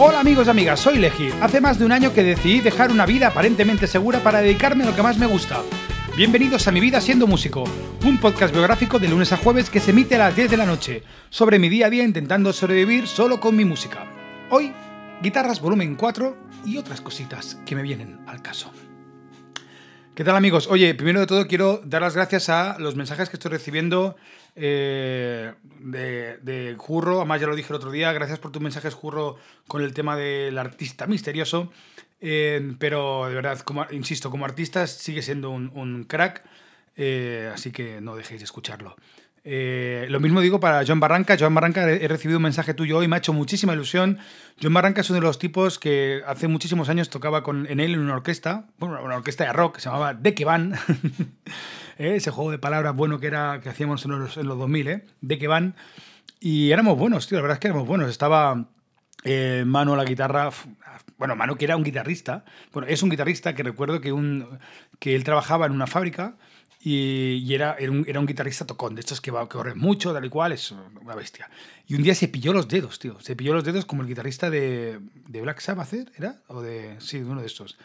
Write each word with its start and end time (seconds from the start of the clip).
Hola 0.00 0.20
amigos 0.20 0.46
y 0.46 0.50
amigas, 0.50 0.78
soy 0.78 0.96
Legi. 0.96 1.30
Hace 1.40 1.60
más 1.60 1.76
de 1.76 1.84
un 1.84 1.90
año 1.90 2.12
que 2.12 2.22
decidí 2.22 2.60
dejar 2.60 2.92
una 2.92 3.04
vida 3.04 3.26
aparentemente 3.26 3.88
segura 3.88 4.22
para 4.22 4.40
dedicarme 4.40 4.84
a 4.84 4.86
lo 4.86 4.94
que 4.94 5.02
más 5.02 5.18
me 5.18 5.26
gusta. 5.26 5.60
Bienvenidos 6.16 6.68
a 6.68 6.70
Mi 6.70 6.78
Vida 6.78 7.00
Siendo 7.00 7.26
Músico, 7.26 7.64
un 8.04 8.18
podcast 8.18 8.54
biográfico 8.54 9.00
de 9.00 9.08
lunes 9.08 9.32
a 9.32 9.36
jueves 9.36 9.68
que 9.68 9.80
se 9.80 9.90
emite 9.90 10.14
a 10.14 10.18
las 10.18 10.36
10 10.36 10.52
de 10.52 10.56
la 10.56 10.66
noche, 10.66 11.02
sobre 11.30 11.58
mi 11.58 11.68
día 11.68 11.86
a 11.86 11.90
día 11.90 12.04
intentando 12.04 12.52
sobrevivir 12.52 13.08
solo 13.08 13.40
con 13.40 13.56
mi 13.56 13.64
música. 13.64 14.06
Hoy, 14.50 14.72
guitarras 15.20 15.60
volumen 15.60 15.96
4 15.96 16.36
y 16.64 16.76
otras 16.76 17.00
cositas 17.00 17.58
que 17.66 17.74
me 17.74 17.82
vienen 17.82 18.20
al 18.28 18.40
caso. 18.40 18.70
¿Qué 20.18 20.24
tal 20.24 20.34
amigos? 20.34 20.66
Oye, 20.66 20.96
primero 20.96 21.20
de 21.20 21.26
todo 21.26 21.46
quiero 21.46 21.80
dar 21.84 22.02
las 22.02 22.16
gracias 22.16 22.48
a 22.48 22.76
los 22.80 22.96
mensajes 22.96 23.28
que 23.28 23.36
estoy 23.36 23.52
recibiendo 23.52 24.16
eh, 24.56 25.54
de, 25.78 26.74
Jurro, 26.76 27.18
además 27.18 27.40
ya 27.40 27.46
lo 27.46 27.54
dije 27.54 27.68
el 27.72 27.76
otro 27.76 27.92
día, 27.92 28.12
gracias 28.12 28.40
por 28.40 28.50
tus 28.50 28.60
mensajes 28.60 28.94
Jurro 28.94 29.36
con 29.68 29.80
el 29.80 29.94
tema 29.94 30.16
del 30.16 30.58
artista 30.58 31.06
misterioso, 31.06 31.70
eh, 32.20 32.74
pero 32.80 33.28
de 33.28 33.34
verdad, 33.36 33.64
insisto, 33.92 34.28
como 34.28 34.44
artista 34.44 34.88
sigue 34.88 35.22
siendo 35.22 35.50
un, 35.50 36.02
crack, 36.08 36.42
eh, 36.96 37.52
así 37.54 37.70
que 37.70 38.00
no 38.00 38.16
dejéis 38.16 38.40
de 38.40 38.46
escucharlo. 38.46 38.96
Eh, 39.50 40.04
lo 40.10 40.20
mismo 40.20 40.42
digo 40.42 40.60
para 40.60 40.84
John 40.86 41.00
Barranca. 41.00 41.34
John 41.40 41.54
Barranca, 41.54 41.90
he 41.90 42.06
recibido 42.06 42.36
un 42.36 42.42
mensaje 42.42 42.74
tuyo 42.74 42.98
hoy, 42.98 43.08
me 43.08 43.16
ha 43.16 43.18
hecho 43.18 43.32
muchísima 43.32 43.72
ilusión. 43.72 44.18
John 44.62 44.74
Barranca 44.74 45.00
es 45.00 45.08
uno 45.08 45.20
de 45.20 45.24
los 45.24 45.38
tipos 45.38 45.78
que 45.78 46.20
hace 46.26 46.48
muchísimos 46.48 46.90
años 46.90 47.08
tocaba 47.08 47.42
con, 47.42 47.64
en 47.66 47.80
él 47.80 47.94
en 47.94 48.00
una 48.00 48.12
orquesta, 48.12 48.66
bueno, 48.78 49.02
una 49.02 49.16
orquesta 49.16 49.44
de 49.44 49.54
rock 49.54 49.76
que 49.76 49.80
se 49.80 49.86
llamaba 49.88 50.12
De 50.12 50.34
Que 50.34 50.44
Van. 50.44 50.74
¿Eh? 51.98 52.16
Ese 52.16 52.30
juego 52.30 52.50
de 52.50 52.58
palabras 52.58 52.94
bueno 52.94 53.20
que, 53.20 53.26
era, 53.26 53.60
que 53.62 53.70
hacíamos 53.70 54.04
en 54.04 54.10
los, 54.10 54.36
en 54.36 54.46
los 54.48 54.58
2000, 54.58 54.88
¿eh? 54.88 55.04
De 55.22 55.38
Que 55.38 55.48
Van. 55.48 55.74
Y 56.40 56.70
éramos 56.70 56.98
buenos, 56.98 57.26
tío, 57.26 57.38
la 57.38 57.42
verdad 57.42 57.54
es 57.54 57.60
que 57.60 57.68
éramos 57.68 57.88
buenos. 57.88 58.10
Estaba 58.10 58.66
eh, 59.24 59.64
Mano 59.66 59.94
a 59.94 59.96
la 59.96 60.04
guitarra. 60.04 60.50
Bueno, 61.16 61.36
Mano 61.36 61.56
que 61.56 61.64
era 61.64 61.74
un 61.78 61.84
guitarrista. 61.84 62.44
Bueno, 62.74 62.86
es 62.86 63.02
un 63.02 63.08
guitarrista 63.08 63.54
que 63.54 63.62
recuerdo 63.62 64.02
que, 64.02 64.12
un, 64.12 64.58
que 64.98 65.14
él 65.14 65.24
trabajaba 65.24 65.64
en 65.64 65.72
una 65.72 65.86
fábrica 65.86 66.36
y, 66.80 67.52
era, 67.52 67.74
era 67.78 67.90
un, 67.90 68.26
guitarrista 68.26 68.64
tocón, 68.64 68.94
de 68.94 69.00
estos 69.00 69.20
que, 69.20 69.30
va, 69.30 69.42
que 69.48 69.56
corre 69.56 69.74
mucho, 69.74 70.12
tal 70.12 70.24
y 70.24 70.28
cual, 70.28 70.52
es 70.52 70.70
una 70.70 71.14
bestia. 71.16 71.50
Y 71.88 71.94
un 71.94 72.02
día 72.02 72.14
se 72.14 72.28
pilló 72.28 72.52
los 72.52 72.68
dedos, 72.68 72.98
tío. 72.98 73.18
Se 73.20 73.34
pilló 73.34 73.52
los 73.52 73.64
dedos 73.64 73.84
como 73.84 74.02
el 74.02 74.08
guitarrista 74.08 74.48
de, 74.48 75.00
de 75.26 75.40
Black 75.40 75.60
Sabbath, 75.60 75.92
¿era? 76.16 76.40
O 76.46 76.62
de. 76.62 76.96
Sí, 77.00 77.18
de 77.18 77.24
uno 77.24 77.40
de 77.40 77.46
estos. 77.48 77.76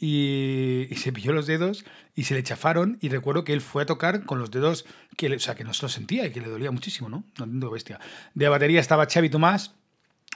Y, 0.00 0.86
y, 0.88 0.94
se 0.96 1.12
pilló 1.12 1.32
los 1.32 1.46
dedos 1.46 1.84
y 2.14 2.24
se 2.24 2.34
le 2.34 2.44
chafaron. 2.44 2.98
Y 3.00 3.08
recuerdo 3.08 3.42
que 3.42 3.52
él 3.52 3.60
fue 3.60 3.82
a 3.82 3.86
tocar 3.86 4.24
con 4.24 4.38
los 4.38 4.52
dedos, 4.52 4.84
que 5.16 5.34
o 5.34 5.40
sea, 5.40 5.56
que 5.56 5.64
no 5.64 5.74
se 5.74 5.82
lo 5.82 5.88
sentía 5.88 6.24
y 6.26 6.30
que 6.30 6.40
le 6.40 6.48
dolía 6.48 6.70
muchísimo, 6.70 7.08
¿no? 7.08 7.24
No 7.38 7.44
entiendo 7.44 7.70
bestia. 7.70 7.98
De 8.34 8.48
batería 8.48 8.80
estaba 8.80 9.06
Xavi 9.06 9.30
Tomás, 9.30 9.74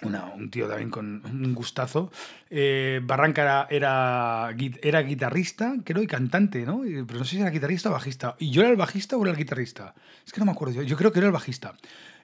un 0.03 0.50
tío 0.50 0.69
también 0.69 0.91
con 0.91 1.22
un 1.25 1.55
gustazo. 1.55 2.11
Eh, 2.50 3.00
Barranca 3.03 3.67
era, 3.70 4.53
era, 4.81 5.03
guitarrista, 5.03 5.77
creo, 5.84 6.03
y 6.03 6.06
cantante, 6.06 6.67
¿no? 6.67 6.83
Pero 7.06 7.19
no 7.19 7.25
sé 7.25 7.36
si 7.36 7.41
era 7.41 7.50
guitarrista 7.50 7.89
o 7.89 7.92
bajista. 7.92 8.36
¿Y 8.39 8.50
yo 8.50 8.62
era 8.62 8.70
el 8.70 8.77
bajista 8.77 9.17
o 9.17 9.22
era 9.22 9.31
el 9.31 9.39
guitarrista? 9.39 9.94
Es 10.27 10.33
que 10.33 10.41
no 10.41 10.47
me 10.47 10.53
acuerdo. 10.53 10.75
Yo, 10.75 10.83
yo 10.83 10.97
creo 10.97 11.12
que 11.12 11.19
era 11.20 11.27
el 11.27 11.33
bajista. 11.33 11.75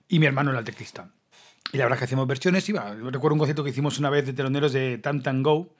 Y 0.08 0.18
mi 0.18 0.26
hermano 0.26 0.50
era 0.50 0.58
el 0.60 0.64
teclista. 0.64 1.10
Y 1.72 1.76
la 1.76 1.84
verdad 1.84 1.96
es 1.96 1.98
que 2.00 2.04
hacíamos 2.06 2.26
versiones. 2.26 2.68
Iba, 2.68 2.94
recuerdo 2.94 3.34
un 3.34 3.38
concierto 3.38 3.62
que 3.62 3.70
hicimos 3.70 3.98
una 3.98 4.10
vez 4.10 4.26
de 4.26 4.32
teloneros 4.32 4.72
de 4.72 4.98
Tam 4.98 5.22
Tam 5.22 5.42
Go. 5.42 5.74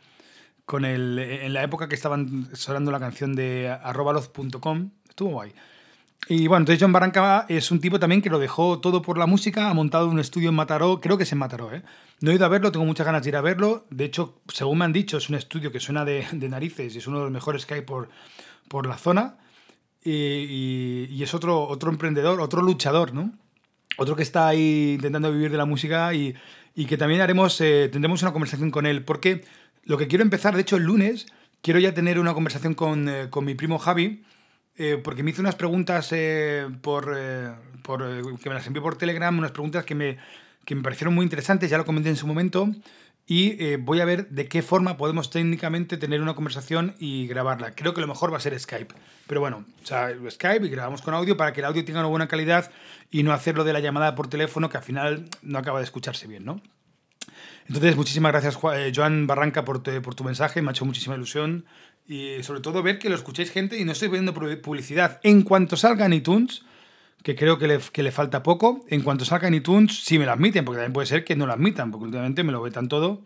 Con 0.64 0.84
el, 0.84 1.18
en 1.18 1.54
la 1.54 1.62
época 1.62 1.88
que 1.88 1.94
estaban 1.94 2.54
sonando 2.54 2.90
la 2.90 3.00
canción 3.00 3.34
de 3.34 3.74
arrobaloz.com. 3.82 4.90
Estuvo 5.08 5.30
guay. 5.30 5.54
Y 6.26 6.46
bueno, 6.46 6.62
entonces 6.62 6.82
John 6.82 6.92
Barranca 6.92 7.46
es 7.48 7.70
un 7.70 7.80
tipo 7.80 7.98
también 7.98 8.20
que 8.20 8.28
lo 8.28 8.38
dejó 8.38 8.80
todo 8.80 9.00
por 9.00 9.16
la 9.16 9.26
música, 9.26 9.70
ha 9.70 9.74
montado 9.74 10.08
un 10.08 10.18
estudio 10.18 10.50
en 10.50 10.56
Mataró, 10.56 11.00
creo 11.00 11.16
que 11.16 11.22
es 11.22 11.32
en 11.32 11.38
Mataró, 11.38 11.72
¿eh? 11.72 11.82
No 12.20 12.30
he 12.30 12.34
ido 12.34 12.44
a 12.44 12.48
verlo, 12.48 12.72
tengo 12.72 12.84
muchas 12.84 13.06
ganas 13.06 13.22
de 13.22 13.28
ir 13.28 13.36
a 13.36 13.40
verlo. 13.40 13.86
De 13.90 14.04
hecho, 14.04 14.40
según 14.52 14.78
me 14.78 14.84
han 14.84 14.92
dicho, 14.92 15.16
es 15.16 15.28
un 15.28 15.36
estudio 15.36 15.70
que 15.70 15.78
suena 15.78 16.04
de, 16.04 16.26
narices 16.32 16.94
y 16.94 16.98
es 16.98 17.06
uno 17.06 17.18
de 17.18 17.24
los 17.24 17.32
mejores 17.32 17.64
que 17.64 17.74
hay 17.74 17.82
por, 17.82 18.08
por 18.68 18.86
la 18.86 18.98
zona. 18.98 19.36
Y, 20.04 21.22
es 21.22 21.34
otro, 21.34 21.62
otro 21.68 21.90
emprendedor, 21.90 22.40
otro 22.40 22.62
luchador, 22.62 23.14
¿no? 23.14 23.32
Otro 23.96 24.16
que 24.16 24.22
está 24.22 24.48
ahí 24.48 24.94
intentando 24.94 25.30
vivir 25.32 25.50
de 25.50 25.58
la 25.58 25.64
música 25.64 26.12
y, 26.14 26.34
que 26.86 26.96
también 26.96 27.20
haremos, 27.20 27.60
eh, 27.60 27.88
tendremos 27.90 28.22
una 28.22 28.32
conversación 28.32 28.70
con 28.70 28.86
él. 28.86 29.04
Porque 29.04 29.44
lo 29.84 29.96
que 29.96 30.08
quiero 30.08 30.22
empezar, 30.22 30.54
de 30.54 30.62
hecho, 30.62 30.76
el 30.76 30.84
lunes, 30.84 31.26
quiero 31.62 31.78
ya 31.78 31.94
tener 31.94 32.18
una 32.18 32.34
conversación 32.34 32.74
con, 32.74 33.08
eh, 33.08 33.28
con 33.30 33.44
mi 33.44 33.54
primo 33.54 33.78
Javi 33.78 34.24
eh, 34.78 35.00
porque 35.02 35.24
me 35.24 35.32
hizo 35.32 35.42
unas 35.42 35.56
preguntas 35.56 36.08
eh, 36.12 36.68
por, 36.82 37.12
eh, 37.16 37.50
por 37.82 38.00
que 38.38 38.48
me 38.48 38.54
las 38.54 38.66
envió 38.66 38.80
por 38.80 38.96
Telegram, 38.96 39.36
unas 39.36 39.50
preguntas 39.50 39.84
que 39.84 39.96
me, 39.96 40.18
que 40.64 40.76
me 40.76 40.82
parecieron 40.82 41.14
muy 41.14 41.24
interesantes, 41.24 41.68
ya 41.68 41.78
lo 41.78 41.84
comenté 41.84 42.10
en 42.10 42.16
su 42.16 42.28
momento, 42.28 42.70
y 43.26 43.76
voy 43.76 44.00
a 44.00 44.06
ver 44.06 44.28
de 44.28 44.48
qué 44.48 44.62
forma 44.62 44.96
podemos 44.96 45.28
técnicamente 45.28 45.98
tener 45.98 46.22
una 46.22 46.34
conversación 46.34 46.94
y 46.98 47.26
grabarla. 47.26 47.72
Creo 47.72 47.92
que 47.92 48.00
lo 48.00 48.06
mejor 48.06 48.32
va 48.32 48.38
a 48.38 48.40
ser 48.40 48.58
Skype, 48.58 48.94
pero 49.26 49.42
bueno, 49.42 49.66
o 49.82 49.86
sea, 49.86 50.10
Skype 50.30 50.64
y 50.64 50.70
grabamos 50.70 51.02
con 51.02 51.12
audio 51.12 51.36
para 51.36 51.52
que 51.52 51.60
el 51.60 51.66
audio 51.66 51.84
tenga 51.84 51.98
una 52.00 52.08
buena 52.08 52.26
calidad 52.26 52.70
y 53.10 53.24
no 53.24 53.34
hacerlo 53.34 53.64
de 53.64 53.74
la 53.74 53.80
llamada 53.80 54.14
por 54.14 54.28
teléfono 54.28 54.70
que 54.70 54.78
al 54.78 54.82
final 54.82 55.28
no 55.42 55.58
acaba 55.58 55.80
de 55.80 55.84
escucharse 55.84 56.26
bien, 56.26 56.46
¿no? 56.46 56.62
Entonces, 57.66 57.96
muchísimas 57.96 58.32
gracias, 58.32 58.56
Joan 58.94 59.26
Barranca, 59.26 59.62
por, 59.62 59.82
por 60.00 60.14
tu 60.14 60.24
mensaje, 60.24 60.62
me 60.62 60.68
ha 60.68 60.70
hecho 60.70 60.86
muchísima 60.86 61.14
ilusión 61.14 61.66
y 62.08 62.42
sobre 62.42 62.60
todo 62.60 62.82
ver 62.82 62.98
que 62.98 63.10
lo 63.10 63.14
escuchéis 63.14 63.52
gente 63.52 63.78
y 63.78 63.84
no 63.84 63.92
estoy 63.92 64.08
poniendo 64.08 64.32
publicidad. 64.32 65.20
En 65.22 65.42
cuanto 65.42 65.76
salga 65.76 66.06
en 66.06 66.14
iTunes, 66.14 66.62
que 67.22 67.36
creo 67.36 67.58
que 67.58 67.68
le, 67.68 67.78
que 67.92 68.02
le, 68.02 68.10
falta 68.10 68.42
poco, 68.42 68.84
en 68.88 69.02
cuanto 69.02 69.26
salga 69.26 69.46
en 69.46 69.54
iTunes, 69.54 70.04
si 70.04 70.18
me 70.18 70.24
lo 70.24 70.32
admiten, 70.32 70.64
porque 70.64 70.78
también 70.78 70.94
puede 70.94 71.06
ser 71.06 71.22
que 71.22 71.36
no 71.36 71.46
lo 71.46 71.52
admitan, 71.52 71.90
porque 71.90 72.06
últimamente 72.06 72.42
me 72.42 72.52
lo 72.52 72.62
vetan 72.62 72.88
todo, 72.88 73.22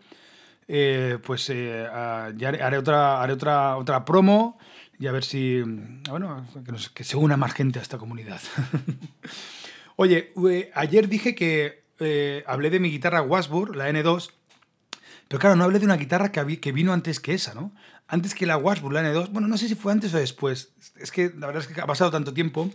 eh, 0.67 1.17
pues 1.23 1.49
eh, 1.49 1.87
ya 2.35 2.49
haré 2.49 2.77
otra, 2.77 3.21
haré 3.21 3.33
otra, 3.33 3.77
otra 3.77 4.03
promo 4.03 4.57
y 4.99 5.07
a 5.07 5.13
ver 5.13 5.23
si, 5.23 5.61
bueno, 6.09 6.45
que, 6.93 7.03
se 7.05 7.15
una 7.15 7.37
más 7.37 7.53
gente 7.53 7.79
a 7.79 7.81
esta 7.81 7.97
comunidad. 7.97 8.41
Oye, 9.95 10.33
eh, 10.49 10.71
ayer 10.73 11.07
dije 11.07 11.35
que 11.35 11.83
hablé 12.45 12.69
de 12.69 12.81
mi 12.81 12.91
guitarra 12.91 13.21
Wasburg, 13.21 13.77
la 13.77 13.89
N2, 13.89 14.31
pero 15.33 15.41
claro, 15.41 15.55
no 15.55 15.63
hablé 15.63 15.79
de 15.79 15.85
una 15.85 15.97
guitarra 15.97 16.31
que, 16.31 16.71
vino 16.71 16.93
antes 16.93 17.19
que 17.19 17.33
esa, 17.33 17.55
¿no? 17.55 17.73
antes 18.07 18.35
que 18.35 18.45
la 18.45 18.55
Washburn, 18.55 18.93
la 18.93 19.01
N2, 19.01 19.31
bueno, 19.31 19.47
no 19.47 19.57
sé 19.57 19.67
si 19.67 19.73
fue 19.73 19.91
antes 19.91 20.13
o 20.13 20.19
después, 20.19 20.73
es 20.99 21.11
que 21.11 21.33
la 21.35 21.47
verdad 21.47 21.63
es 21.63 21.67
que 21.69 21.81
ha 21.81 21.87
pasado 21.87 22.11
tanto 22.11 22.35
tiempo, 22.35 22.69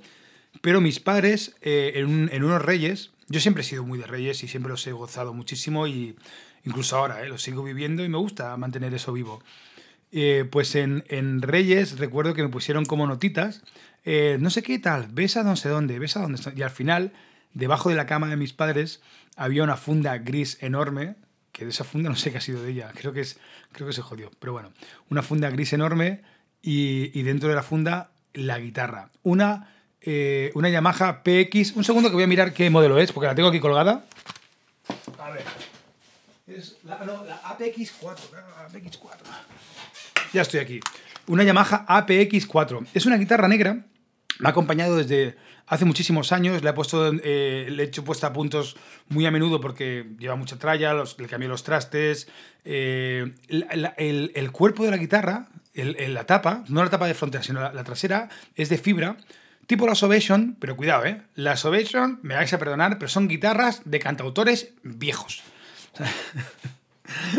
pero 0.60 0.80
mis 0.80 0.98
padres 0.98 1.54
eh, 1.60 1.92
en, 1.94 2.42
unos 2.42 2.60
Reyes, 2.60 3.12
yo 3.28 3.38
siempre 3.38 3.60
he 3.60 3.64
sido 3.64 3.84
muy 3.84 3.96
de 3.96 4.08
Reyes 4.08 4.42
y 4.42 4.48
siempre 4.48 4.70
los 4.70 4.84
he 4.88 4.90
gozado 4.90 5.32
muchísimo 5.34 5.86
y 5.86 6.16
incluso 6.64 6.96
ahora 6.96 7.22
eh, 7.22 7.28
los 7.28 7.42
sigo 7.42 7.62
viviendo 7.62 8.04
y 8.04 8.08
me 8.08 8.18
gusta 8.18 8.56
mantener 8.56 8.92
eso 8.92 9.12
vivo. 9.12 9.40
Eh, 10.10 10.44
pues 10.50 10.74
en, 10.74 11.04
Reyes 11.40 11.96
recuerdo 12.00 12.34
que 12.34 12.42
me 12.42 12.48
pusieron 12.48 12.86
como 12.86 13.06
notitas, 13.06 13.62
no 14.04 14.50
sé 14.50 14.64
qué 14.64 14.80
tal, 14.80 15.06
ves 15.12 15.36
a 15.36 15.44
no 15.44 15.54
sé 15.54 15.68
dónde, 15.68 16.00
ves 16.00 16.16
a 16.16 16.22
dónde 16.22 16.40
Y 16.56 16.62
al 16.62 16.70
final, 16.70 17.12
debajo 17.54 17.88
de 17.88 17.94
la 17.94 18.06
cama 18.06 18.26
de 18.26 18.36
mis 18.36 18.52
padres, 18.52 19.00
había 19.36 19.62
una 19.62 19.76
funda 19.76 20.18
gris 20.18 20.58
enorme 20.60 21.14
que 21.58 21.64
de 21.64 21.72
esa 21.72 21.82
funda 21.82 22.08
no 22.08 22.14
sé 22.14 22.30
qué 22.30 22.38
ha 22.38 22.40
sido 22.40 22.62
de 22.62 22.70
ella, 22.70 22.92
creo 22.94 23.12
que, 23.12 23.20
es, 23.20 23.36
creo 23.72 23.88
que 23.88 23.92
se 23.92 24.00
jodió, 24.00 24.30
pero 24.38 24.52
bueno, 24.52 24.70
una 25.10 25.22
funda 25.22 25.50
gris 25.50 25.72
enorme 25.72 26.22
y, 26.62 27.20
dentro 27.22 27.48
de 27.48 27.56
la 27.56 27.64
funda 27.64 28.10
la 28.32 28.60
guitarra. 28.60 29.10
Una, 29.24 29.74
eh, 30.00 30.52
una 30.54 30.68
Yamaha 30.68 31.24
PX, 31.24 31.72
un 31.74 31.82
segundo 31.82 32.10
que 32.10 32.14
voy 32.14 32.22
a 32.22 32.28
mirar 32.28 32.52
qué 32.52 32.70
modelo 32.70 32.98
es, 32.98 33.10
porque 33.10 33.26
la 33.26 33.34
tengo 33.34 33.48
aquí 33.48 33.58
colgada. 33.58 34.04
A 35.18 35.30
ver, 35.30 35.42
es 36.46 36.76
la, 36.84 37.04
la 37.04 37.42
APX4, 37.42 38.18
APX4. 38.70 39.08
Ya 40.32 40.42
estoy 40.42 40.60
aquí. 40.60 40.78
Una 41.26 41.42
Yamaha 41.42 41.86
APX4. 41.86 42.86
Es 42.94 43.04
una 43.04 43.16
guitarra 43.16 43.48
negra, 43.48 43.84
me 44.38 44.48
ha 44.48 44.50
acompañado 44.50 44.96
desde 44.96 45.36
hace 45.66 45.84
muchísimos 45.84 46.32
años, 46.32 46.62
le 46.62 46.70
he, 46.70 46.72
puesto, 46.72 47.12
eh, 47.22 47.66
le 47.70 47.82
he 47.82 47.86
hecho 47.86 48.04
puesta 48.04 48.28
a 48.28 48.32
puntos 48.32 48.76
muy 49.08 49.26
a 49.26 49.30
menudo 49.30 49.60
porque 49.60 50.06
lleva 50.18 50.36
mucha 50.36 50.58
tralla, 50.58 50.94
le 50.94 51.26
cambié 51.26 51.48
los 51.48 51.62
trastes. 51.62 52.28
Eh, 52.64 53.34
el, 53.48 54.52
cuerpo 54.52 54.84
de 54.84 54.90
la 54.90 54.96
guitarra, 54.96 55.48
la 55.74 56.24
tapa, 56.24 56.64
no 56.68 56.82
la 56.82 56.90
tapa 56.90 57.06
de 57.06 57.14
frontera, 57.14 57.42
sino 57.42 57.60
la, 57.60 57.84
trasera, 57.84 58.28
es 58.54 58.68
de 58.68 58.78
fibra. 58.78 59.16
Tipo 59.66 59.86
la 59.86 59.92
Ovation, 59.92 60.56
pero 60.58 60.76
cuidado, 60.76 61.04
¿eh? 61.04 61.20
Las 61.34 61.66
Ovation, 61.66 62.20
me 62.22 62.34
vais 62.34 62.50
a 62.54 62.58
perdonar, 62.58 62.98
pero 62.98 63.10
son 63.10 63.28
guitarras 63.28 63.82
de 63.84 63.98
cantautores 63.98 64.72
viejos. 64.82 65.42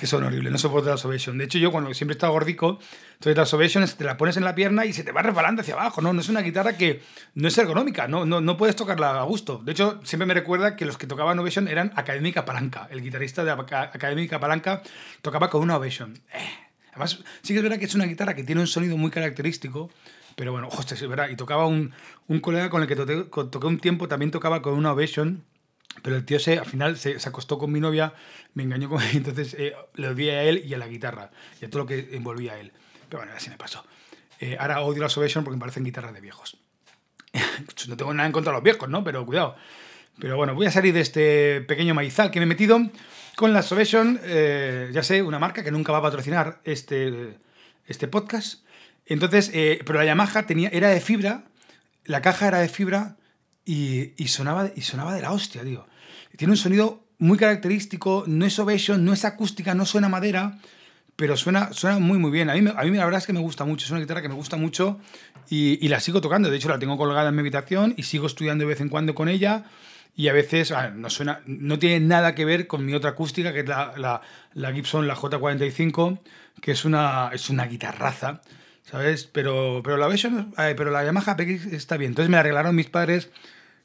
que 0.00 0.06
son 0.06 0.24
horribles, 0.24 0.50
no 0.50 0.56
soporto 0.56 0.88
la 0.88 0.94
Ovation. 0.94 1.36
De 1.36 1.44
hecho, 1.44 1.58
yo 1.58 1.70
cuando 1.70 1.92
siempre 1.92 2.14
he 2.14 2.16
estado 2.16 2.32
gordico, 2.32 2.78
entonces 3.18 3.36
la 3.36 3.58
Ovation 3.58 3.86
te 3.86 4.02
la 4.02 4.16
pones 4.16 4.38
en 4.38 4.44
la 4.44 4.54
pierna 4.54 4.86
y 4.86 4.94
se 4.94 5.04
te 5.04 5.12
va 5.12 5.20
resbalando 5.20 5.60
hacia 5.60 5.74
abajo, 5.74 6.00
¿no? 6.00 6.14
No 6.14 6.22
es 6.22 6.30
una 6.30 6.40
guitarra 6.40 6.78
que 6.78 7.02
no 7.34 7.48
es 7.48 7.58
ergonómica, 7.58 8.08
no, 8.08 8.24
no, 8.24 8.40
no 8.40 8.56
puedes 8.56 8.76
tocarla 8.76 9.20
a 9.20 9.24
gusto. 9.24 9.60
De 9.62 9.72
hecho, 9.72 10.00
siempre 10.02 10.24
me 10.24 10.32
recuerda 10.32 10.74
que 10.74 10.86
los 10.86 10.96
que 10.96 11.06
tocaban 11.06 11.38
Ovation 11.38 11.68
eran 11.68 11.92
Académica 11.96 12.46
Palanca. 12.46 12.88
El 12.90 13.02
guitarrista 13.02 13.44
de 13.44 13.50
Académica 13.50 14.40
Palanca 14.40 14.82
tocaba 15.20 15.50
con 15.50 15.60
una 15.60 15.76
Ovation. 15.76 16.18
Eh. 16.32 16.48
Además, 16.92 17.22
sí 17.42 17.52
que 17.52 17.58
es 17.58 17.62
verdad 17.62 17.78
que 17.78 17.84
es 17.84 17.94
una 17.94 18.06
guitarra 18.06 18.34
que 18.34 18.42
tiene 18.42 18.62
un 18.62 18.68
sonido 18.68 18.96
muy 18.96 19.10
característico, 19.10 19.90
pero 20.34 20.52
bueno, 20.52 20.68
hostia, 20.68 20.94
es 20.94 21.06
verdad. 21.06 21.28
Y 21.28 21.36
tocaba 21.36 21.66
un, 21.66 21.92
un 22.26 22.40
colega 22.40 22.70
con 22.70 22.80
el 22.80 22.88
que 22.88 22.96
toqué, 22.96 23.24
toqué 23.24 23.66
un 23.66 23.78
tiempo, 23.78 24.08
también 24.08 24.30
tocaba 24.30 24.62
con 24.62 24.72
una 24.72 24.92
Ovation 24.92 25.44
pero 26.02 26.16
el 26.16 26.24
tío 26.24 26.38
se, 26.38 26.58
al 26.58 26.66
final 26.66 26.96
se, 26.96 27.18
se 27.18 27.28
acostó 27.28 27.58
con 27.58 27.72
mi 27.72 27.80
novia, 27.80 28.14
me 28.54 28.62
engañó 28.62 28.88
con 28.88 29.02
él, 29.02 29.10
entonces 29.14 29.54
eh, 29.58 29.74
le 29.94 30.08
odié 30.08 30.32
a 30.32 30.42
él 30.44 30.62
y 30.64 30.74
a 30.74 30.78
la 30.78 30.88
guitarra 30.88 31.30
y 31.60 31.64
a 31.64 31.70
todo 31.70 31.82
lo 31.82 31.86
que 31.86 32.10
envolvía 32.12 32.54
a 32.54 32.58
él. 32.58 32.72
Pero 33.08 33.22
bueno, 33.22 33.32
así 33.36 33.50
me 33.50 33.56
pasó. 33.56 33.84
Eh, 34.38 34.56
ahora 34.58 34.80
odio 34.80 35.02
la 35.02 35.08
Salvation 35.08 35.44
porque 35.44 35.56
me 35.56 35.60
parecen 35.60 35.84
guitarras 35.84 36.14
de 36.14 36.20
viejos. 36.20 36.56
no 37.88 37.96
tengo 37.96 38.14
nada 38.14 38.26
en 38.26 38.32
contra 38.32 38.52
de 38.52 38.56
los 38.56 38.64
viejos, 38.64 38.88
¿no? 38.88 39.04
Pero 39.04 39.26
cuidado. 39.26 39.56
Pero 40.18 40.36
bueno, 40.36 40.54
voy 40.54 40.66
a 40.66 40.70
salir 40.70 40.94
de 40.94 41.00
este 41.00 41.60
pequeño 41.62 41.94
maizal 41.94 42.30
que 42.30 42.40
me 42.40 42.44
he 42.44 42.46
metido 42.46 42.80
con 43.36 43.52
la 43.52 43.62
Salvation, 43.62 44.20
eh, 44.22 44.90
ya 44.92 45.02
sé, 45.02 45.22
una 45.22 45.38
marca 45.38 45.64
que 45.64 45.70
nunca 45.70 45.92
va 45.92 45.98
a 45.98 46.02
patrocinar 46.02 46.60
este, 46.64 47.38
este 47.86 48.06
podcast. 48.06 48.64
Entonces, 49.06 49.50
eh, 49.54 49.80
pero 49.84 49.98
la 49.98 50.04
Yamaha 50.04 50.46
tenía, 50.46 50.68
era 50.68 50.88
de 50.88 51.00
fibra, 51.00 51.44
la 52.04 52.22
caja 52.22 52.48
era 52.48 52.58
de 52.58 52.68
fibra 52.68 53.16
y, 53.72 54.26
sonaba, 54.26 54.70
y 54.74 54.80
sonaba 54.80 55.14
de 55.14 55.22
la 55.22 55.32
hostia, 55.32 55.62
tío. 55.62 55.86
Tiene 56.36 56.52
un 56.52 56.56
sonido 56.56 57.04
muy 57.18 57.38
característico, 57.38 58.24
no 58.26 58.44
es 58.44 58.58
Ovation, 58.58 59.04
no 59.04 59.12
es 59.12 59.24
acústica, 59.24 59.74
no 59.74 59.86
suena 59.86 60.08
madera, 60.08 60.58
pero 61.14 61.36
suena, 61.36 61.72
suena 61.72 61.98
muy, 62.00 62.18
muy 62.18 62.32
bien. 62.32 62.50
A 62.50 62.54
mí, 62.54 62.68
a 62.74 62.82
mí 62.82 62.96
la 62.96 63.04
verdad 63.04 63.18
es 63.18 63.26
que 63.26 63.32
me 63.32 63.40
gusta 63.40 63.64
mucho, 63.64 63.84
es 63.84 63.90
una 63.92 64.00
guitarra 64.00 64.22
que 64.22 64.28
me 64.28 64.34
gusta 64.34 64.56
mucho 64.56 64.98
y, 65.48 65.86
la 65.86 66.00
sigo 66.00 66.20
tocando. 66.20 66.50
De 66.50 66.56
hecho, 66.56 66.68
la 66.68 66.80
tengo 66.80 66.96
colgada 66.96 67.28
en 67.28 67.34
mi 67.34 67.40
habitación 67.40 67.94
y 67.96 68.02
sigo 68.04 68.26
estudiando 68.26 68.62
de 68.62 68.68
vez 68.68 68.80
en 68.80 68.88
cuando 68.88 69.14
con 69.14 69.28
ella. 69.28 69.64
Y 70.16 70.26
a 70.26 70.32
veces 70.32 70.74
no, 70.96 71.08
suena, 71.08 71.40
no 71.46 71.78
tiene 71.78 72.04
nada 72.04 72.34
que 72.34 72.44
ver 72.44 72.66
con 72.66 72.84
mi 72.84 72.94
otra 72.94 73.10
acústica, 73.10 73.52
que 73.52 73.60
es 73.60 73.68
la, 73.68 74.20
la, 74.54 74.72
Gibson, 74.72 75.06
la 75.06 75.14
J45, 75.14 76.18
que 76.60 76.72
es 76.72 76.84
una, 76.84 77.30
es 77.32 77.48
una 77.48 77.66
guitarraza, 77.66 78.42
¿sabes? 78.82 79.26
Pero, 79.26 79.80
pero, 79.84 79.96
la 79.96 80.08
Ovation, 80.08 80.52
pero 80.56 80.90
la 80.90 81.04
Yamaha 81.04 81.36
PX 81.36 81.66
está 81.66 81.96
bien. 81.96 82.10
Entonces 82.10 82.28
me 82.28 82.36
la 82.36 82.42
regalaron 82.42 82.74
mis 82.74 82.90
padres 82.90 83.30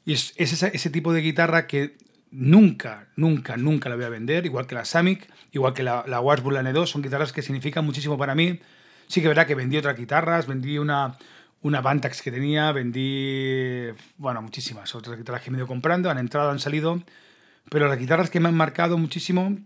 y 0.06 0.14
es, 0.14 0.32
es 0.36 0.54
ese, 0.54 0.70
ese 0.72 0.88
tipo 0.88 1.12
de 1.12 1.20
guitarra 1.20 1.66
que 1.66 1.96
nunca, 2.30 3.08
nunca, 3.16 3.56
nunca 3.56 3.88
la 3.88 3.96
voy 3.96 4.04
a 4.04 4.08
vender, 4.08 4.46
igual 4.46 4.66
que 4.66 4.76
la 4.76 4.84
Samick, 4.84 5.28
igual 5.52 5.74
que 5.74 5.82
la, 5.82 6.04
la 6.06 6.20
Washburn, 6.20 6.54
la 6.54 6.70
N2, 6.70 6.86
son 6.86 7.02
guitarras 7.02 7.32
que 7.32 7.42
significan 7.42 7.84
muchísimo 7.84 8.16
para 8.16 8.34
mí. 8.34 8.60
Sí 9.08 9.20
que 9.20 9.28
verdad 9.28 9.46
que 9.46 9.54
vendí 9.54 9.76
otras 9.76 9.96
guitarras, 9.96 10.46
vendí 10.46 10.78
una, 10.78 11.18
una 11.62 11.80
Bantax 11.80 12.22
que 12.22 12.30
tenía, 12.30 12.70
vendí, 12.70 13.86
bueno, 14.16 14.42
muchísimas 14.42 14.94
otras 14.94 15.18
guitarras 15.18 15.42
que 15.42 15.50
he 15.50 15.54
ido 15.54 15.66
comprando, 15.66 16.08
han 16.08 16.18
entrado, 16.18 16.50
han 16.50 16.60
salido, 16.60 17.02
pero 17.68 17.88
las 17.88 17.98
guitarras 17.98 18.30
que 18.30 18.38
me 18.38 18.48
han 18.48 18.56
marcado 18.56 18.98
muchísimo 18.98 19.58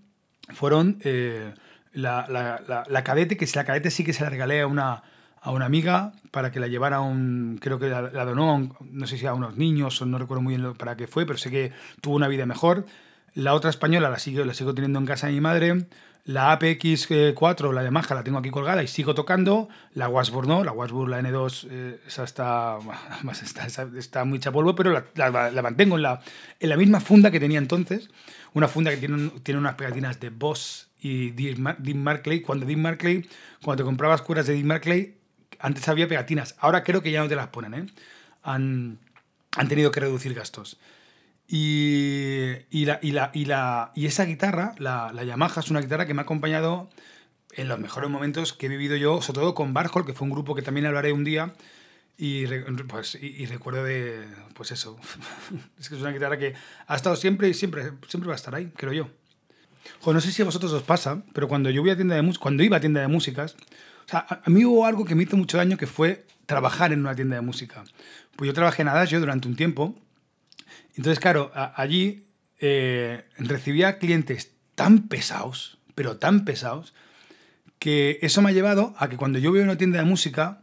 fueron 0.48 0.98
eh, 1.04 1.52
la, 1.92 2.26
la, 2.30 2.62
la, 2.66 2.84
la, 2.88 3.04
cadete, 3.04 3.36
que 3.36 3.46
la 3.54 3.64
cadete 3.64 3.90
sí 3.90 4.04
que 4.04 4.14
se 4.14 4.22
la 4.22 4.30
regalé 4.30 4.62
a 4.62 4.66
una, 4.66 5.02
a 5.40 5.50
una 5.50 5.64
amiga 5.64 6.12
para 6.30 6.52
que 6.52 6.60
la 6.60 6.66
llevara 6.68 6.96
a 6.96 7.00
un, 7.00 7.58
creo 7.60 7.78
que 7.78 7.88
la, 7.88 8.02
la 8.02 8.24
donó, 8.24 8.76
no 8.80 9.06
sé 9.06 9.16
si 9.16 9.26
a 9.26 9.34
unos 9.34 9.56
niños 9.56 10.00
o 10.02 10.06
no 10.06 10.18
recuerdo 10.18 10.42
muy 10.42 10.56
bien 10.56 10.74
para 10.74 10.96
qué 10.96 11.06
fue, 11.06 11.26
pero 11.26 11.38
sé 11.38 11.50
que 11.50 11.72
tuvo 12.00 12.16
una 12.16 12.28
vida 12.28 12.46
mejor. 12.46 12.86
La 13.34 13.54
otra 13.54 13.70
española 13.70 14.10
la 14.10 14.18
sigo, 14.18 14.44
la 14.44 14.54
sigo 14.54 14.74
teniendo 14.74 14.98
en 14.98 15.06
casa 15.06 15.28
de 15.28 15.32
mi 15.32 15.40
madre. 15.40 15.86
La 16.24 16.56
APX4, 16.58 17.72
la 17.72 17.82
Yamaha, 17.82 18.14
la 18.14 18.22
tengo 18.22 18.38
aquí 18.38 18.50
colgada 18.50 18.82
y 18.82 18.86
sigo 18.86 19.14
tocando. 19.14 19.68
La 19.94 20.08
Washburn 20.08 20.48
no, 20.48 20.64
la 20.64 20.72
Washburn, 20.72 21.10
la 21.10 21.20
N2, 21.20 21.68
eh, 21.70 22.00
esa 22.06 22.24
está, 22.24 22.78
está, 23.42 23.88
está 23.96 24.24
muy 24.24 24.36
hecha 24.38 24.52
polvo, 24.52 24.74
pero 24.74 24.90
la, 24.90 25.04
la, 25.14 25.50
la, 25.50 25.62
mantengo 25.62 25.96
en 25.96 26.02
la, 26.02 26.20
en 26.58 26.68
la 26.68 26.76
misma 26.76 27.00
funda 27.00 27.30
que 27.30 27.40
tenía 27.40 27.58
entonces. 27.58 28.10
Una 28.52 28.68
funda 28.68 28.90
que 28.90 28.98
tiene, 28.98 29.30
tiene 29.42 29.58
unas 29.60 29.76
pegatinas 29.76 30.20
de 30.20 30.28
Boss 30.28 30.90
y 31.00 31.30
Dean 31.30 32.02
Markley. 32.02 32.42
Cuando 32.42 32.66
Dean 32.66 32.82
Markley, 32.82 33.26
cuando 33.62 33.82
te 33.82 33.86
comprabas 33.86 34.20
curas 34.22 34.46
de 34.46 34.54
Dean 34.54 34.66
Markley, 34.66 35.19
antes 35.60 35.88
había 35.88 36.08
pegatinas, 36.08 36.56
ahora 36.58 36.82
creo 36.82 37.02
que 37.02 37.10
ya 37.10 37.20
no 37.20 37.28
te 37.28 37.36
las 37.36 37.48
ponen, 37.48 37.74
¿eh? 37.74 37.86
Han, 38.42 38.98
han 39.56 39.68
tenido 39.68 39.90
que 39.90 40.00
reducir 40.00 40.34
gastos. 40.34 40.78
Y, 41.46 42.52
y, 42.70 42.84
la, 42.84 43.00
y, 43.02 43.10
la, 43.10 43.30
y, 43.34 43.44
la, 43.44 43.90
y 43.94 44.06
esa 44.06 44.24
guitarra, 44.24 44.74
la, 44.78 45.12
la, 45.12 45.24
Yamaha, 45.24 45.60
es 45.60 45.70
una 45.70 45.80
guitarra 45.80 46.06
que 46.06 46.14
me 46.14 46.20
ha 46.20 46.22
acompañado 46.22 46.88
en 47.52 47.68
los 47.68 47.78
mejores 47.78 48.08
momentos 48.08 48.52
que 48.52 48.66
he 48.66 48.68
vivido 48.68 48.96
yo, 48.96 49.20
sobre 49.20 49.40
todo 49.40 49.54
con 49.54 49.74
Barhol, 49.74 50.06
que 50.06 50.12
fue 50.12 50.26
un 50.26 50.32
grupo 50.32 50.54
que 50.54 50.62
también 50.62 50.86
hablaré 50.86 51.12
un 51.12 51.24
día. 51.24 51.52
Y, 52.16 52.46
pues, 52.86 53.16
y, 53.20 53.46
recuerdo 53.46 53.82
de, 53.82 54.26
pues 54.54 54.72
eso, 54.72 54.98
es 55.80 55.88
que 55.88 55.96
es 55.96 56.00
una 56.00 56.12
guitarra 56.12 56.38
que 56.38 56.54
ha 56.86 56.94
estado 56.94 57.16
siempre 57.16 57.48
y 57.48 57.54
siempre, 57.54 57.92
siempre 58.06 58.28
va 58.28 58.34
a 58.34 58.36
estar 58.36 58.54
ahí, 58.54 58.70
creo 58.76 58.92
yo. 58.92 59.08
Jo, 60.00 60.12
no 60.12 60.20
sé 60.20 60.30
si 60.30 60.42
a 60.42 60.44
vosotros 60.44 60.72
os 60.72 60.82
pasa, 60.82 61.22
pero 61.32 61.48
cuando 61.48 61.70
yo 61.70 61.80
voy 61.80 61.90
a 61.90 61.96
tienda 61.96 62.14
de 62.14 62.38
cuando 62.38 62.62
iba 62.62 62.76
a 62.76 62.80
tienda 62.80 63.00
de 63.00 63.08
músicas, 63.08 63.56
sea, 64.10 64.26
a, 64.44 64.50
mí 64.50 64.64
hubo 64.64 64.86
algo 64.86 65.04
que 65.04 65.14
me 65.14 65.22
hizo 65.22 65.36
mucho 65.36 65.56
daño 65.56 65.76
que 65.76 65.86
fue 65.86 66.26
trabajar 66.46 66.92
en 66.92 67.00
una 67.00 67.14
tienda 67.14 67.36
de 67.36 67.42
música. 67.42 67.84
Pues 68.36 68.48
yo 68.48 68.54
trabajé 68.54 68.82
en 68.82 68.88
Adagio 68.88 69.20
durante 69.20 69.48
un 69.48 69.56
tiempo. 69.56 69.94
Entonces, 70.96 71.20
claro, 71.20 71.50
a, 71.54 71.80
allí 71.80 72.26
eh, 72.58 73.24
recibía 73.38 73.98
clientes 73.98 74.52
tan 74.74 75.08
pesados, 75.08 75.78
pero 75.94 76.16
tan 76.16 76.44
pesados, 76.44 76.94
que 77.78 78.18
eso 78.22 78.42
me 78.42 78.50
ha 78.50 78.52
llevado 78.52 78.94
a 78.98 79.08
que 79.08 79.16
cuando 79.16 79.38
yo 79.38 79.50
a 79.50 79.62
una 79.62 79.76
tienda 79.76 79.98
de 79.98 80.04
música, 80.04 80.62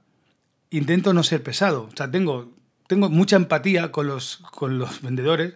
intento 0.70 1.14
no 1.14 1.24
ser 1.24 1.44
pesado. 1.44 1.90
O 1.92 1.96
sea, 1.96 2.12
tengo, 2.12 2.54
tengo 2.88 3.10
mucha 3.10 3.36
empatía 3.36 3.92
con 3.92 4.08
los, 4.08 4.38
con 4.38 4.78
los 4.78 5.02
vendedores, 5.04 5.54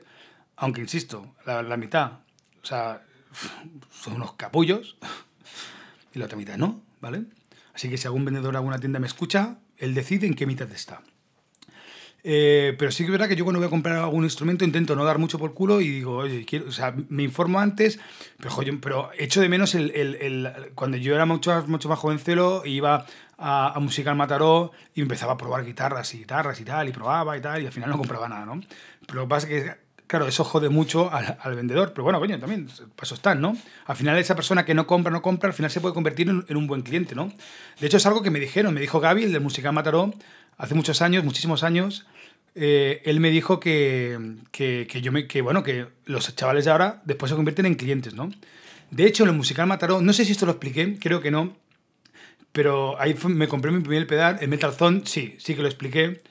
aunque 0.56 0.82
insisto, 0.82 1.36
la, 1.46 1.62
la 1.64 1.78
mitad, 1.78 2.20
o 2.62 2.66
sea, 2.66 3.04
son 3.92 4.14
unos 4.14 4.34
capullos, 4.34 4.98
y 6.14 6.20
la 6.20 6.26
otra 6.26 6.38
mitad 6.38 6.58
no, 6.58 6.82
¿vale? 7.00 7.26
Así 7.74 7.90
que 7.90 7.98
si 7.98 8.08
algún 8.08 8.26
vendedor 8.26 8.52
de 8.54 8.58
alguna 8.58 8.80
tienda 8.80 9.00
me 9.00 9.08
escucha, 9.08 9.60
él 9.78 9.94
decide 9.94 10.28
en 10.28 10.36
qué 10.36 10.46
mitad 10.46 10.72
está. 10.72 11.02
Eh, 12.24 12.76
pero 12.78 12.92
sí 12.92 13.04
que 13.04 13.06
es 13.06 13.12
verdad 13.12 13.28
que 13.28 13.36
yo 13.36 13.44
cuando 13.44 13.60
voy 13.60 13.68
a 13.68 13.72
comprar 13.72 13.96
algún 13.98 14.24
instrumento 14.24 14.64
intento 14.64 14.96
no 14.96 15.04
dar 15.04 15.18
mucho 15.18 15.40
por 15.40 15.54
culo 15.56 15.82
y 15.82 15.90
digo, 15.90 16.18
oye, 16.18 16.46
quiero, 16.46 16.68
o 16.68 16.72
sea, 16.72 16.94
me 17.10 17.24
informo 17.24 17.60
antes, 17.60 18.00
pero, 18.38 18.52
joder, 18.52 18.80
pero 18.80 19.10
echo 19.18 19.42
de 19.42 19.50
menos 19.50 19.74
el, 19.74 19.90
el, 19.92 20.16
el, 20.16 20.72
cuando 20.76 20.98
yo 20.98 21.16
era 21.16 21.26
mucho, 21.26 21.64
mucho 21.68 21.90
más 21.90 21.98
jovencelo 21.98 22.62
y 22.64 22.74
iba 22.74 23.08
a, 23.38 23.74
a 23.74 23.80
Musical 23.80 24.16
Mataró 24.16 24.72
y 24.94 25.02
empezaba 25.02 25.34
a 25.34 25.38
probar 25.38 25.66
guitarras 25.66 26.14
y 26.14 26.20
guitarras 26.20 26.60
y 26.62 26.64
tal, 26.64 26.90
y 26.90 26.92
probaba 26.92 27.36
y 27.36 27.42
tal, 27.42 27.64
y 27.64 27.66
al 27.66 27.72
final 27.72 27.90
no 27.90 27.98
compraba 27.98 28.30
nada, 28.30 28.46
¿no? 28.46 28.62
Pero 29.08 29.22
lo 29.22 29.24
que 29.24 29.30
pasa 29.30 29.48
que 29.48 29.76
Claro, 30.12 30.28
eso 30.28 30.44
jode 30.44 30.68
mucho 30.68 31.10
al, 31.10 31.56
vendedor, 31.56 31.94
pero 31.94 32.04
bueno, 32.04 32.20
coño, 32.20 32.38
también, 32.38 32.66
para 32.66 33.04
eso 33.04 33.16
están, 33.16 33.40
¿no? 33.40 33.56
Al 33.86 33.96
final 33.96 34.18
esa 34.18 34.36
persona 34.36 34.66
que 34.66 34.74
no 34.74 34.86
compra, 34.86 35.10
no 35.10 35.22
compra, 35.22 35.48
al 35.48 35.54
final 35.54 35.72
se 35.72 35.80
puede 35.80 35.94
convertir 35.94 36.28
en, 36.28 36.44
en, 36.50 36.58
un 36.58 36.68
buen 36.68 36.82
cliente, 36.82 37.16
¿no? 37.16 37.32
De 37.80 37.88
hecho, 37.88 37.96
es 37.96 38.06
algo 38.06 38.22
que 38.22 38.30
me 38.30 38.42
dijeron, 38.42 38.74
me 38.74 38.82
dijo 38.82 39.00
Gaby, 39.00 39.24
el 39.24 39.32
de 39.32 39.40
Musical 39.40 39.72
Mataró, 39.72 40.14
hace 40.58 40.76
muchos 40.76 41.02
años, 41.02 41.24
muchísimos 41.24 41.64
años, 41.64 42.06
eh, 42.56 43.02
él 43.06 43.22
me 43.22 43.30
dijo 43.30 43.62
que, 43.62 44.36
que, 44.52 44.86
que, 44.92 45.02
yo 45.02 45.14
me, 45.14 45.28
que, 45.28 45.42
bueno, 45.42 45.64
que 45.64 45.88
los 46.04 46.36
chavales 46.36 46.66
de 46.66 46.72
ahora 46.72 47.02
después 47.06 47.30
se 47.30 47.38
convierten 47.38 47.66
en 47.66 47.76
clientes, 47.76 48.14
¿no? 48.14 48.30
De 48.90 49.06
hecho, 49.06 49.24
el 49.24 49.32
Musical 49.32 49.66
Mataró, 49.66 50.02
no 50.02 50.12
sé 50.12 50.26
si 50.26 50.34
esto 50.34 50.46
lo 50.46 50.52
expliqué, 50.52 50.98
creo 51.00 51.22
que 51.22 51.32
no, 51.32 51.56
pero 52.52 53.00
ahí 53.00 53.14
fue, 53.14 53.32
me 53.32 53.48
compré 53.48 53.72
mi 53.72 53.80
primer 53.80 54.08
pedal, 54.08 54.40
el 54.42 54.50
Metal 54.50 54.74
Zone, 54.74 55.04
sí, 55.06 55.38
sí 55.40 55.56
que 55.56 55.62
lo 55.62 55.70
expliqué. 55.70 56.22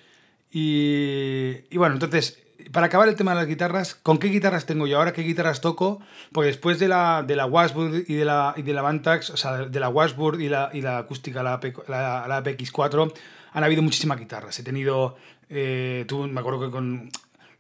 Y 0.53 1.77
bueno, 1.79 1.95
entonces 1.95 2.41
para 2.73 2.87
acabar 2.87 3.09
el 3.09 3.17
tema 3.17 3.33
de 3.33 3.39
las 3.39 3.47
guitarras, 3.47 3.95
¿con 3.95 4.19
qué 4.19 4.29
guitarras 4.29 4.67
tengo 4.67 4.87
yo 4.87 4.99
ahora? 4.99 5.13
¿Qué 5.13 5.23
guitarras 5.23 5.61
toco? 5.61 6.01
Pues 6.33 6.47
después 6.47 6.79
de 6.79 6.89
la, 6.89 7.25
de 7.27 7.37
la 7.37 7.47
Washburn 7.47 8.05
y 8.07 8.15
de 8.15 8.25
la, 8.25 8.55
y 8.57 8.63
de 8.63 8.73
la 8.73 8.83
Bantax, 8.83 9.31
o 9.31 9.37
sea, 9.37 9.59
de 9.67 9.81
la 9.81 9.89
Washburn 9.89 10.41
y 10.41 10.49
la, 10.49 10.71
y 10.73 10.81
la 10.81 10.99
acústica, 10.99 11.43
la, 11.43 11.61
la, 11.89 12.27
la 12.29 12.45
APX4, 12.45 13.13
han 13.53 13.65
habido 13.65 13.83
muchísimas 13.83 14.19
guitarras. 14.19 14.59
He 14.59 14.63
tenido, 14.63 15.17
eh, 15.49 16.05
tuve, 16.07 16.29
me 16.29 16.41
acuerdo 16.41 16.61
que 16.61 16.71
con, 16.71 17.11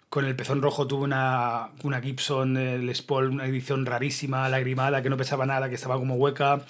con 0.08 0.24
el 0.24 0.36
pezón 0.36 0.62
rojo 0.62 0.86
tuve 0.86 1.04
una, 1.04 1.70
una 1.82 2.00
Gibson 2.00 2.54
Les 2.86 3.02
Paul, 3.02 3.30
una 3.30 3.46
edición 3.46 3.86
rarísima, 3.86 4.48
lagrimada, 4.48 5.02
que 5.02 5.10
no 5.10 5.16
pesaba 5.16 5.46
nada, 5.46 5.68
que 5.68 5.74
estaba 5.74 5.96
como 5.96 6.14
hueca. 6.14 6.62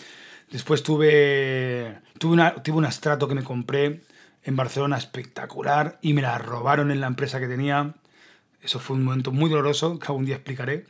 Después 0.50 0.82
tuve, 0.82 1.98
tuve, 2.18 2.32
una, 2.32 2.54
tuve 2.54 2.78
un 2.78 2.90
Strato 2.90 3.28
que 3.28 3.34
me 3.34 3.44
compré 3.44 4.00
en 4.42 4.56
Barcelona 4.56 4.96
espectacular 4.96 5.98
y 6.00 6.14
me 6.14 6.22
la 6.22 6.38
robaron 6.38 6.90
en 6.90 7.00
la 7.00 7.06
empresa 7.06 7.38
que 7.38 7.46
tenía 7.46 7.94
eso 8.62 8.78
fue 8.78 8.96
un 8.96 9.04
momento 9.04 9.32
muy 9.32 9.50
doloroso 9.50 9.98
que 9.98 10.06
algún 10.06 10.24
día 10.24 10.36
explicaré. 10.36 10.86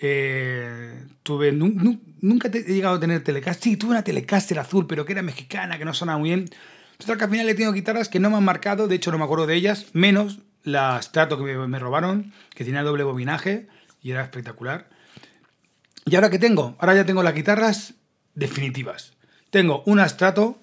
Eh, 0.00 1.04
tuve, 1.22 1.52
nunca 1.52 2.48
he 2.48 2.62
llegado 2.62 2.96
a 2.96 3.00
tener 3.00 3.22
Telecaster. 3.22 3.62
Sí, 3.62 3.76
tuve 3.76 3.92
una 3.92 4.04
Telecaster 4.04 4.58
azul, 4.58 4.86
pero 4.86 5.04
que 5.04 5.12
era 5.12 5.22
mexicana, 5.22 5.78
que 5.78 5.84
no 5.84 5.94
sonaba 5.94 6.18
muy 6.18 6.30
bien. 6.30 6.50
Total, 6.98 7.18
que 7.18 7.24
al 7.24 7.30
final 7.30 7.48
he 7.48 7.54
tenido 7.54 7.72
guitarras 7.72 8.08
que 8.08 8.20
no 8.20 8.30
me 8.30 8.36
han 8.36 8.44
marcado, 8.44 8.88
de 8.88 8.94
hecho 8.94 9.10
no 9.12 9.18
me 9.18 9.24
acuerdo 9.24 9.46
de 9.46 9.54
ellas, 9.54 9.86
menos 9.92 10.40
la 10.62 11.00
Strato 11.02 11.36
que 11.38 11.44
me, 11.44 11.66
me 11.66 11.78
robaron, 11.78 12.32
que 12.54 12.64
tenía 12.64 12.82
doble 12.82 13.04
bobinaje 13.04 13.68
y 14.02 14.10
era 14.10 14.22
espectacular. 14.22 14.88
¿Y 16.04 16.14
ahora 16.16 16.30
qué 16.30 16.38
tengo? 16.38 16.76
Ahora 16.78 16.94
ya 16.94 17.06
tengo 17.06 17.22
las 17.22 17.34
guitarras 17.34 17.94
definitivas. 18.34 19.12
Tengo 19.50 19.82
una 19.86 20.08
Strato, 20.08 20.58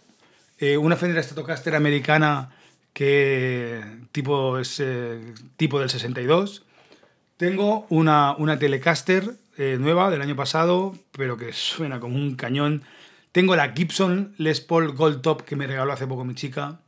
eh, 0.57 0.77
una 0.77 0.95
Fender 0.95 1.23
Stratocaster 1.23 1.75
americana 1.75 2.51
que 2.93 3.83
tipo 4.11 4.59
es 4.59 4.79
eh, 4.79 5.33
tipo 5.57 5.79
del 5.79 5.89
62. 5.89 6.65
Tengo 7.37 7.85
una, 7.89 8.35
una 8.37 8.59
Telecaster 8.59 9.35
eh, 9.57 9.77
nueva 9.79 10.09
del 10.09 10.21
año 10.21 10.35
pasado, 10.35 10.95
pero 11.11 11.37
que 11.37 11.53
suena 11.53 11.99
como 11.99 12.15
un 12.15 12.35
cañón. 12.35 12.83
Tengo 13.31 13.55
la 13.55 13.73
Gibson 13.73 14.33
Les 14.37 14.61
Paul 14.61 14.93
Gold 14.93 15.21
Top 15.21 15.43
que 15.43 15.55
me 15.55 15.67
regaló 15.67 15.93
hace 15.93 16.07
poco 16.07 16.25
mi 16.25 16.35
chica. 16.35 16.79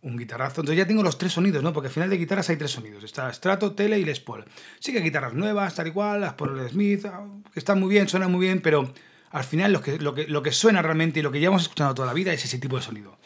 un 0.00 0.16
guitarrazo. 0.16 0.62
Entonces 0.62 0.78
ya 0.78 0.86
tengo 0.86 1.02
los 1.02 1.18
tres 1.18 1.32
sonidos, 1.32 1.62
¿no? 1.62 1.72
Porque 1.72 1.86
al 1.88 1.92
final 1.92 2.10
de 2.10 2.16
guitarras 2.16 2.48
hay 2.50 2.56
tres 2.56 2.72
sonidos. 2.72 3.04
Está 3.04 3.32
Strato, 3.32 3.72
Tele 3.72 3.98
y 3.98 4.04
Les 4.04 4.20
Paul. 4.20 4.44
Sí 4.80 4.90
que 4.90 4.98
hay 4.98 5.04
guitarras 5.04 5.34
nuevas, 5.34 5.74
tal 5.74 5.86
y 5.86 5.92
cual, 5.92 6.22
las 6.22 6.34
Paul 6.34 6.68
Smith, 6.68 7.04
ah, 7.06 7.24
que 7.52 7.60
están 7.60 7.78
muy 7.78 7.88
bien, 7.88 8.08
suenan 8.08 8.32
muy 8.32 8.40
bien, 8.46 8.60
pero 8.60 8.92
al 9.30 9.44
final 9.44 9.72
lo 9.72 9.80
que, 9.80 9.98
lo, 9.98 10.14
que, 10.14 10.26
lo 10.26 10.42
que 10.42 10.52
suena 10.52 10.82
realmente 10.82 11.20
y 11.20 11.22
lo 11.22 11.30
que 11.30 11.40
llevamos 11.40 11.62
escuchando 11.62 11.94
toda 11.94 12.08
la 12.08 12.14
vida 12.14 12.32
es 12.32 12.44
ese 12.44 12.58
tipo 12.58 12.76
de 12.76 12.82
sonido. 12.82 13.18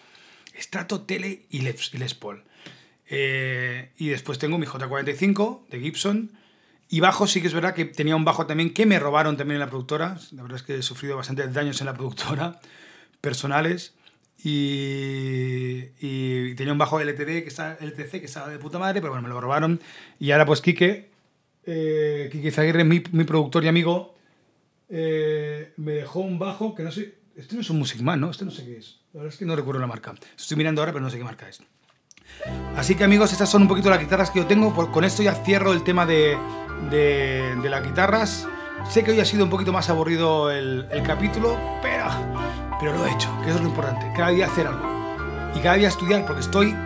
Strato, 0.59 1.03
Tele 1.03 1.47
y 1.51 1.61
Les, 1.61 2.15
Paul. 2.15 2.45
Eh, 3.09 3.91
y 3.99 4.09
después 4.09 4.39
tengo 4.39 4.59
mi 4.59 4.67
J45 4.67 5.69
de 5.69 5.81
Gibson. 5.81 6.33
Y 6.89 7.01
bajo 7.01 7.27
sí 7.27 7.41
que 7.41 7.49
es 7.49 7.55
verdad 7.55 7.75
que 7.75 7.85
tenía 7.85 8.15
un 8.15 8.25
bajo 8.25 8.47
también 8.47 8.73
que 8.73 8.87
me 8.87 8.99
robaron 8.99 9.37
también 9.37 9.57
en 9.57 9.61
la 9.61 9.69
productora. 9.69 10.19
La 10.33 10.43
verdad 10.43 10.57
es 10.57 10.63
que 10.63 10.77
he 10.77 10.83
sufrido 10.83 11.17
bastantes 11.17 11.53
daños 11.53 11.81
en 11.81 11.87
la 11.87 11.95
productora 11.95 12.61
personales. 13.21 13.95
Y, 14.45 15.85
y 16.01 16.55
tenía 16.55 16.73
un 16.73 16.79
bajo 16.79 17.01
LTD 17.01 17.43
que 17.43 17.49
está, 17.49 17.77
LTC 17.81 18.11
que 18.21 18.27
estaba 18.27 18.49
de 18.49 18.59
puta 18.59 18.79
madre, 18.79 19.01
pero 19.01 19.13
bueno, 19.13 19.27
me 19.27 19.33
lo 19.33 19.41
robaron. 19.41 19.81
Y 20.21 20.31
ahora 20.31 20.47
pues 20.47 20.61
Quique, 20.61 21.11
eh, 21.65 22.29
Quique 22.31 22.51
Zaguirre, 22.51 22.85
mi, 22.85 23.03
mi 23.13 23.25
productor 23.25 23.65
y 23.65 23.69
amigo, 23.69 24.15
eh, 24.89 25.73
me 25.77 25.93
dejó 25.93 26.21
un 26.21 26.39
bajo 26.39 26.75
que 26.75 26.83
no 26.83 26.93
sé... 26.93 27.15
Este 27.35 27.55
no 27.55 27.61
es 27.61 27.71
un 27.71 27.79
Music 27.79 28.01
Man, 28.01 28.21
¿no? 28.21 28.31
Este 28.31 28.45
no 28.45 28.51
sé 28.51 28.65
qué 28.65 28.79
es. 28.79 29.01
La 29.17 29.23
verdad 29.23 29.33
es 29.33 29.39
que 29.39 29.47
no 29.47 29.57
recuerdo 29.57 29.81
la 29.81 29.87
marca. 29.87 30.13
Estoy 30.37 30.59
mirando 30.59 30.83
ahora, 30.83 30.93
pero 30.93 31.03
no 31.03 31.09
sé 31.09 31.17
qué 31.17 31.25
marca 31.25 31.49
es. 31.49 31.63
Así 32.77 32.97
que 32.97 33.05
amigos, 33.05 33.33
estas 33.33 33.49
son 33.49 33.63
un 33.63 33.69
poquito 33.69 33.89
las 33.89 33.99
guitarras 33.99 34.31
que 34.31 34.41
yo 34.41 34.47
tengo. 34.47 34.75
Con 34.93 35.05
esto 35.05 35.23
ya 35.23 35.33
cierro 35.33 35.73
el 35.73 35.83
tema 35.83 36.05
de, 36.05 36.37
de, 36.91 37.71
las 37.71 37.83
guitarras. 37.83 38.47
Sé 38.91 39.03
que 39.03 39.13
hoy 39.13 39.21
ha 39.21 39.25
sido 39.25 39.45
un 39.45 39.49
poquito 39.49 39.73
más 39.73 39.89
aburrido 39.89 40.51
el, 40.51 40.87
el 40.91 41.03
capítulo, 41.03 41.59
pero, 41.81 42.05
pero 42.79 42.93
lo 42.93 43.07
he 43.07 43.13
hecho, 43.13 43.35
que 43.41 43.49
eso 43.49 43.57
es 43.57 43.63
lo 43.63 43.71
importante. 43.71 44.07
Cada 44.15 44.29
día 44.33 44.49
hacer 44.49 44.67
algo. 44.67 44.87
Y 45.55 45.61
cada 45.61 45.77
día 45.77 45.89
estudiar, 45.89 46.27
porque 46.27 46.43
estoy 46.43 46.77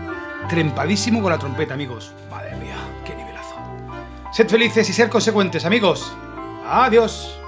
trempadísimo 0.49 1.21
con 1.23 1.33
la 1.33 1.39
trompeta, 1.39 1.75
amigos. 1.75 2.13
Madre 2.31 2.55
mía, 2.59 2.77
qué 3.05 3.17
nivelazo. 3.17 3.57
Sed 4.33 4.49
felices 4.49 4.89
y 4.89 4.93
ser 4.93 5.09
consecuentes, 5.09 5.65
amigos. 5.65 6.17
Adiós. 6.65 7.40